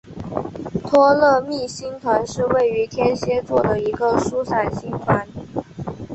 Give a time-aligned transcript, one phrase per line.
[0.83, 5.27] 托勒密星团是位于天蝎座的一个疏散星团。